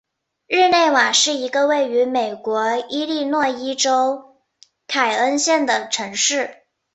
[0.47, 4.35] 日内瓦是一个位于美国伊利诺伊州
[4.87, 6.63] 凯恩县的城市。